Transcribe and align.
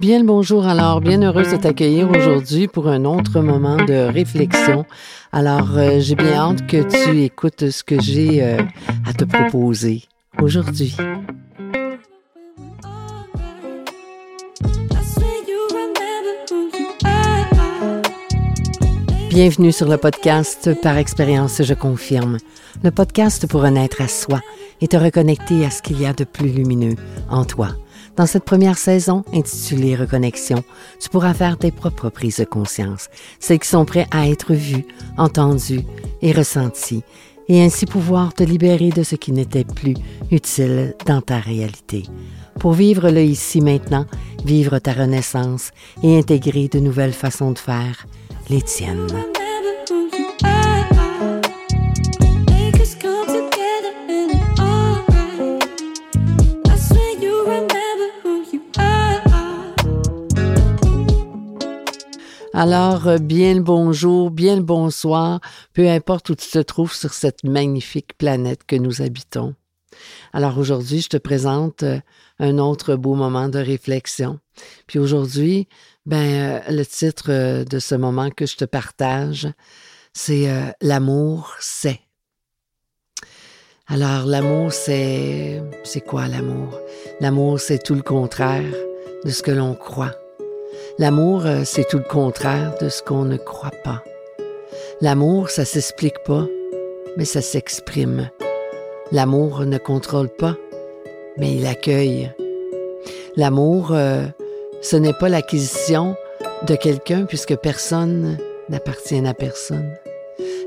Bien 0.00 0.18
le 0.18 0.24
bonjour 0.24 0.66
alors, 0.66 1.00
bien 1.00 1.22
heureuse 1.22 1.52
de 1.52 1.56
t'accueillir 1.56 2.10
aujourd'hui 2.10 2.68
pour 2.68 2.88
un 2.88 3.04
autre 3.04 3.40
moment 3.40 3.76
de 3.76 4.12
réflexion. 4.12 4.84
Alors, 5.32 5.76
euh, 5.76 6.00
j'ai 6.00 6.16
bien 6.16 6.34
hâte 6.34 6.66
que 6.66 6.82
tu 6.82 7.22
écoutes 7.22 7.70
ce 7.70 7.82
que 7.82 8.00
j'ai 8.00 8.42
euh, 8.42 8.58
à 9.06 9.12
te 9.12 9.24
proposer 9.24 10.02
aujourd'hui. 10.40 10.96
Bienvenue 19.30 19.72
sur 19.72 19.88
le 19.88 19.96
podcast 19.96 20.78
Par 20.82 20.98
expérience, 20.98 21.62
je 21.62 21.74
confirme. 21.74 22.38
Le 22.82 22.90
podcast 22.90 23.46
pour 23.46 23.62
renaître 23.62 24.02
à 24.02 24.08
soi 24.08 24.40
et 24.80 24.88
te 24.88 24.96
reconnecter 24.96 25.64
à 25.64 25.70
ce 25.70 25.82
qu'il 25.82 26.00
y 26.00 26.06
a 26.06 26.12
de 26.12 26.24
plus 26.24 26.48
lumineux 26.48 26.96
en 27.28 27.44
toi. 27.44 27.68
Dans 28.16 28.26
cette 28.26 28.44
première 28.44 28.78
saison, 28.78 29.24
intitulée 29.32 29.96
Reconnexion, 29.96 30.62
tu 31.00 31.08
pourras 31.08 31.34
faire 31.34 31.56
tes 31.56 31.70
propres 31.70 32.10
prises 32.10 32.38
de 32.38 32.44
conscience, 32.44 33.08
celles 33.38 33.60
qui 33.60 33.68
sont 33.68 33.84
prêtes 33.84 34.08
à 34.10 34.28
être 34.28 34.52
vues, 34.52 34.84
entendues 35.16 35.84
et 36.20 36.32
ressenties, 36.32 37.02
et 37.48 37.62
ainsi 37.62 37.86
pouvoir 37.86 38.34
te 38.34 38.42
libérer 38.42 38.90
de 38.90 39.02
ce 39.02 39.16
qui 39.16 39.32
n'était 39.32 39.64
plus 39.64 39.94
utile 40.30 40.94
dans 41.06 41.20
ta 41.20 41.38
réalité. 41.38 42.04
Pour 42.58 42.72
vivre 42.72 43.10
le 43.10 43.22
ici 43.22 43.60
maintenant, 43.60 44.06
vivre 44.44 44.78
ta 44.78 44.92
renaissance 44.92 45.70
et 46.02 46.18
intégrer 46.18 46.68
de 46.68 46.78
nouvelles 46.78 47.12
façons 47.12 47.52
de 47.52 47.58
faire, 47.58 48.06
les 48.50 48.62
tiennes. 48.62 49.08
Alors, 62.62 63.08
euh, 63.08 63.16
bien 63.16 63.54
le 63.54 63.62
bonjour, 63.62 64.30
bien 64.30 64.54
le 64.54 64.62
bonsoir, 64.62 65.40
peu 65.72 65.88
importe 65.88 66.28
où 66.28 66.34
tu 66.34 66.46
te 66.46 66.58
trouves 66.58 66.92
sur 66.92 67.14
cette 67.14 67.42
magnifique 67.42 68.18
planète 68.18 68.64
que 68.66 68.76
nous 68.76 69.00
habitons. 69.00 69.54
Alors 70.34 70.58
aujourd'hui, 70.58 71.00
je 71.00 71.08
te 71.08 71.16
présente 71.16 71.84
euh, 71.84 72.00
un 72.38 72.58
autre 72.58 72.96
beau 72.96 73.14
moment 73.14 73.48
de 73.48 73.58
réflexion. 73.58 74.40
Puis 74.86 74.98
aujourd'hui, 74.98 75.68
ben 76.04 76.60
euh, 76.68 76.70
le 76.70 76.84
titre 76.84 77.64
de 77.64 77.78
ce 77.78 77.94
moment 77.94 78.28
que 78.28 78.44
je 78.44 78.58
te 78.58 78.66
partage, 78.66 79.48
c'est 80.12 80.74
l'amour 80.82 81.54
c'est. 81.60 82.00
Alors 83.86 84.26
l'amour 84.26 84.70
c'est 84.70 85.62
c'est 85.82 86.02
quoi 86.02 86.28
l'amour? 86.28 86.78
L'amour 87.20 87.58
c'est 87.58 87.82
tout 87.82 87.94
le 87.94 88.02
contraire 88.02 88.74
de 89.24 89.30
ce 89.30 89.42
que 89.42 89.50
l'on 89.50 89.74
croit. 89.74 90.19
L'amour, 90.98 91.46
euh, 91.46 91.62
c'est 91.64 91.88
tout 91.88 91.98
le 91.98 92.04
contraire 92.04 92.74
de 92.80 92.88
ce 92.88 93.02
qu'on 93.02 93.24
ne 93.24 93.36
croit 93.36 93.70
pas. 93.84 94.02
L'amour, 95.00 95.50
ça 95.50 95.64
s'explique 95.64 96.18
pas, 96.24 96.46
mais 97.16 97.24
ça 97.24 97.40
s'exprime. 97.40 98.30
L'amour 99.12 99.64
ne 99.64 99.78
contrôle 99.78 100.28
pas, 100.28 100.56
mais 101.36 101.54
il 101.54 101.66
accueille. 101.66 102.30
L'amour, 103.36 103.92
euh, 103.92 104.26
ce 104.82 104.96
n'est 104.96 105.14
pas 105.14 105.28
l'acquisition 105.28 106.16
de 106.66 106.74
quelqu'un 106.74 107.24
puisque 107.24 107.56
personne 107.56 108.36
n'appartient 108.68 109.26
à 109.26 109.34
personne. 109.34 109.96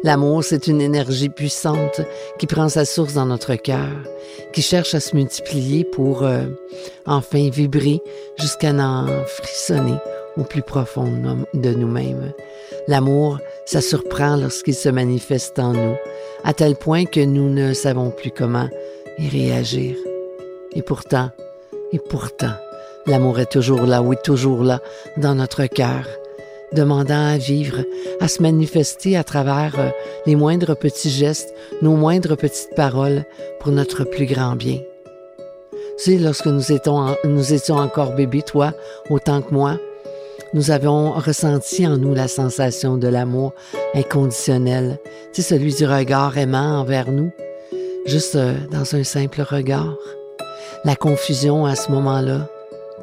L'amour, 0.03 0.43
c'est 0.43 0.67
une 0.67 0.81
énergie 0.81 1.29
puissante 1.29 2.01
qui 2.37 2.45
prend 2.45 2.67
sa 2.67 2.83
source 2.83 3.13
dans 3.13 3.25
notre 3.25 3.55
cœur, 3.55 3.89
qui 4.51 4.61
cherche 4.61 4.93
à 4.93 4.99
se 4.99 5.15
multiplier 5.15 5.85
pour 5.85 6.23
euh, 6.23 6.43
enfin 7.05 7.49
vibrer 7.49 8.01
jusqu'à 8.37 8.71
en 8.71 9.07
frissonner 9.25 9.97
au 10.35 10.43
plus 10.43 10.61
profond 10.61 11.09
de 11.53 11.69
nous-mêmes. 11.69 12.33
L'amour, 12.89 13.39
ça 13.65 13.79
surprend 13.79 14.35
lorsqu'il 14.35 14.75
se 14.75 14.89
manifeste 14.89 15.57
en 15.57 15.71
nous, 15.71 15.95
à 16.43 16.53
tel 16.53 16.75
point 16.75 17.05
que 17.05 17.21
nous 17.21 17.49
ne 17.49 17.73
savons 17.73 18.11
plus 18.11 18.31
comment 18.31 18.67
y 19.19 19.29
réagir. 19.29 19.95
Et 20.73 20.81
pourtant, 20.81 21.29
et 21.93 21.99
pourtant, 21.99 22.53
l'amour 23.05 23.39
est 23.39 23.51
toujours 23.51 23.83
là, 23.83 24.01
oui, 24.01 24.17
toujours 24.21 24.63
là, 24.63 24.81
dans 25.15 25.35
notre 25.35 25.65
cœur, 25.67 26.05
demandant 26.73 27.27
à 27.33 27.37
vivre, 27.37 27.83
à 28.19 28.27
se 28.27 28.41
manifester 28.41 29.15
à 29.15 29.23
travers 29.23 29.79
euh, 29.79 29.89
les 30.25 30.35
moindres 30.35 30.75
petits 30.75 31.09
gestes, 31.09 31.53
nos 31.81 31.95
moindres 31.95 32.37
petites 32.37 32.75
paroles 32.75 33.25
pour 33.59 33.71
notre 33.71 34.03
plus 34.03 34.25
grand 34.25 34.55
bien. 34.55 34.79
Tu 35.97 36.03
sais, 36.03 36.17
lorsque 36.17 36.47
nous 36.47 36.71
étions, 36.71 37.15
nous 37.23 37.53
étions 37.53 37.75
encore 37.75 38.13
bébés, 38.13 38.41
toi, 38.41 38.73
autant 39.09 39.41
que 39.41 39.53
moi, 39.53 39.77
nous 40.53 40.71
avons 40.71 41.11
ressenti 41.11 41.85
en 41.87 41.97
nous 41.97 42.13
la 42.13 42.27
sensation 42.27 42.97
de 42.97 43.07
l'amour 43.07 43.53
inconditionnel, 43.95 44.99
c'est 45.31 45.41
celui 45.41 45.73
du 45.73 45.85
regard 45.85 46.37
aimant 46.37 46.79
envers 46.79 47.11
nous, 47.11 47.31
juste 48.05 48.35
euh, 48.35 48.53
dans 48.71 48.95
un 48.95 49.03
simple 49.03 49.41
regard. 49.41 49.95
La 50.85 50.95
confusion 50.95 51.65
à 51.65 51.75
ce 51.75 51.91
moment-là 51.91 52.47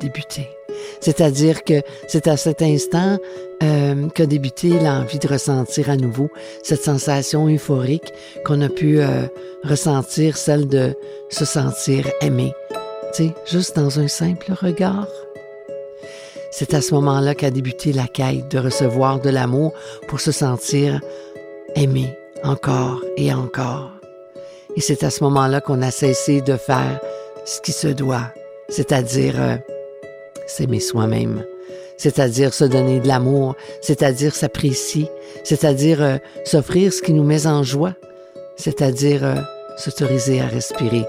débutait. 0.01 0.60
C'est-à-dire 1.01 1.65
que 1.65 1.83
c'est 2.09 2.29
à 2.29 2.37
cet 2.37 2.63
instant 2.63 3.19
euh, 3.63 4.09
qu'a 4.09 4.27
débuté 4.27 4.69
l'envie 4.69 5.19
de 5.19 5.29
ressentir 5.29 5.91
à 5.91 5.97
nouveau 5.97 6.31
cette 6.63 6.83
sensation 6.83 7.49
euphorique 7.49 8.13
qu'on 8.45 8.61
a 8.63 8.69
pu 8.69 9.01
euh, 9.01 9.27
ressentir, 9.65 10.37
celle 10.37 10.69
de 10.69 10.95
se 11.31 11.45
sentir 11.45 12.07
aimé. 12.21 12.53
Tu 13.15 13.25
sais, 13.25 13.35
juste 13.51 13.77
dans 13.77 13.99
un 13.99 14.09
simple 14.09 14.53
regard. 14.53 15.09
C'est 16.51 16.75
à 16.75 16.81
ce 16.81 16.95
moment-là 16.95 17.35
qu'a 17.35 17.51
débuté 17.51 17.93
la 17.93 18.07
quête 18.07 18.51
de 18.51 18.59
recevoir 18.59 19.21
de 19.21 19.31
l'amour 19.31 19.73
pour 20.09 20.21
se 20.21 20.33
sentir 20.33 21.01
aimé 21.77 22.17
encore 22.43 23.03
et 23.17 23.33
encore. 23.33 23.93
Et 24.77 24.81
c'est 24.81 25.05
à 25.05 25.11
ce 25.11 25.23
moment-là 25.25 25.61
qu'on 25.61 25.83
a 25.83 25.91
cessé 25.91 26.41
de 26.41 26.57
faire 26.57 27.01
ce 27.45 27.61
qui 27.61 27.73
se 27.73 27.89
doit, 27.89 28.33
c'est-à-dire 28.69 29.41
euh, 29.41 29.57
s'aimer 30.47 30.81
soi-même, 30.81 31.45
c'est-à-dire 31.97 32.55
se 32.55 32.65
donner 32.65 33.01
de 33.01 33.09
l'amour, 33.09 33.55
c'est-à-dire 33.81 34.35
s'apprécier, 34.35 35.09
c'est-à-dire 35.45 36.03
euh, 36.03 36.17
s'offrir 36.45 36.93
ce 36.93 37.03
qui 37.03 37.13
nous 37.13 37.25
met 37.25 37.47
en 37.47 37.63
joie, 37.63 37.95
c'est-à-dire 38.57 39.25
euh, 39.25 39.37
s'autoriser 39.77 40.41
à 40.41 40.47
respirer 40.47 41.05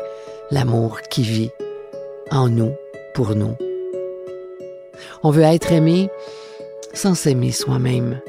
l'amour 0.52 1.02
qui 1.10 1.24
vit 1.24 1.52
en 2.32 2.48
nous, 2.48 2.72
pour 3.14 3.36
nous. 3.36 3.56
On 5.24 5.32
veut 5.32 5.44
être 5.44 5.72
aimé 5.72 6.10
sans 6.94 7.16
s'aimer 7.16 7.52
soi-même. 7.52 8.20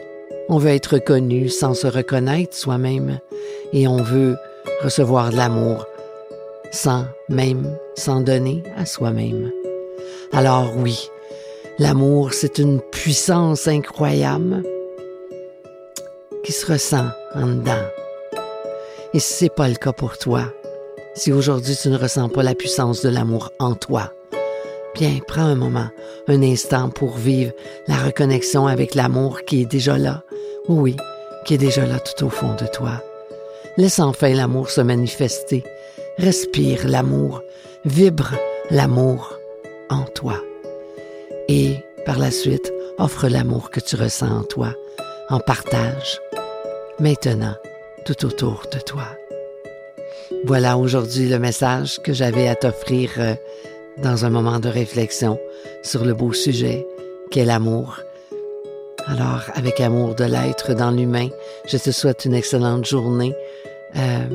On 0.49 0.59
veut 0.59 0.71
être 0.71 0.95
reconnu 0.95 1.49
sans 1.49 1.75
se 1.75 1.87
reconnaître 1.87 2.57
soi-même. 2.57 3.19
Et 3.73 3.89
on 3.89 4.03
veut 4.03 4.37
recevoir 4.83 5.31
de 5.31 5.37
l'amour 5.37 5.87
sans 6.71 7.05
même 7.29 7.77
s'en 7.95 8.21
donner 8.21 8.63
à 8.77 8.87
soi-même. 8.87 9.53
Alors 10.33 10.73
oui, 10.77 11.11
l'amour, 11.79 12.33
c'est 12.33 12.59
une 12.59 12.81
puissance 12.81 13.69
incroyable 13.69 14.63
qui 16.45 16.53
se 16.53 16.73
ressent 16.73 17.09
en 17.35 17.47
dedans. 17.47 17.85
Et 19.13 19.21
si 19.21 19.35
c'est 19.35 19.55
pas 19.55 19.69
le 19.69 19.75
cas 19.75 19.93
pour 19.93 20.17
toi, 20.17 20.45
si 21.15 21.33
aujourd'hui 21.33 21.77
tu 21.81 21.91
ne 21.91 21.99
ressens 21.99 22.31
pas 22.31 22.43
la 22.43 22.55
puissance 22.55 23.03
de 23.03 23.11
l'amour 23.11 23.51
en 23.59 23.75
toi, 23.75 24.11
Bien, 24.95 25.21
prends 25.27 25.43
un 25.43 25.55
moment, 25.55 25.89
un 26.29 26.43
instant 26.43 26.91
pour 26.91 27.17
vivre 27.17 27.53
la 27.89 27.97
reconnexion 27.97 28.67
avec 28.67 28.95
l'amour 28.95 29.41
qui 29.47 29.63
est 29.63 29.67
déjà 29.67 29.97
là. 29.97 30.23
Oui, 30.69 30.97
qui 31.47 31.55
est 31.55 31.59
déjà 31.59 31.87
là 31.87 31.99
tout 31.99 32.27
au 32.27 32.29
fond 32.29 32.55
de 32.55 32.67
toi. 32.67 33.03
Laisse 33.79 34.01
enfin 34.01 34.35
l'amour 34.35 34.69
se 34.69 34.83
manifester. 34.83 35.65
Respire 36.19 36.87
l'amour. 36.87 37.41
Vibre 37.87 38.35
l'amour 38.71 39.39
en 39.93 40.05
toi. 40.05 40.41
Et 41.49 41.77
par 42.05 42.19
la 42.19 42.31
suite, 42.31 42.73
offre 42.99 43.29
l'amour 43.29 43.71
que 43.71 43.81
tu 43.81 43.97
ressens 43.97 44.31
en 44.31 44.43
toi, 44.43 44.75
en 45.29 45.41
partage. 45.41 46.21
Maintenant, 46.99 47.55
tout 48.05 48.25
autour 48.25 48.65
de 48.73 48.79
toi. 48.79 49.05
Voilà 50.45 50.77
aujourd'hui 50.77 51.29
le 51.29 51.39
message 51.39 52.01
que 52.03 52.13
j'avais 52.13 52.49
à 52.49 52.57
t'offrir 52.57 53.11
euh, 53.19 53.35
dans 54.03 54.25
un 54.25 54.31
moment 54.31 54.59
de 54.59 54.69
réflexion 54.69 55.39
sur 55.83 56.05
le 56.05 56.15
beau 56.15 56.33
sujet 56.33 56.87
qu'est 57.31 57.45
l'amour. 57.45 58.01
Alors, 59.07 59.43
avec 59.55 59.81
amour 59.81 60.15
de 60.15 60.25
l'être 60.25 60.75
dans 60.75 60.91
l'humain, 60.91 61.29
je 61.67 61.77
te 61.77 61.91
souhaite 61.91 62.25
une 62.25 62.35
excellente 62.35 62.85
journée 62.85 63.35
euh, 63.97 64.27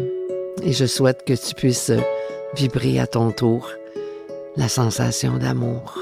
et 0.62 0.74
je 0.74 0.86
souhaite 0.86 1.24
que 1.26 1.34
tu 1.34 1.56
puisses 1.56 1.92
vibrer 2.56 3.00
à 3.00 3.08
ton 3.08 3.32
tour 3.32 3.70
la 4.58 4.68
sensation 4.68 5.38
d'amour. 5.38 5.96